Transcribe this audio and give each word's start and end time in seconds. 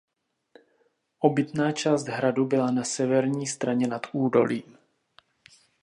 Obytná 1.19 1.71
část 1.71 2.03
hradu 2.05 2.45
byla 2.45 2.71
na 2.71 2.83
severní 2.83 3.47
straně 3.47 3.87
nad 3.87 4.01
údolím. 4.13 4.77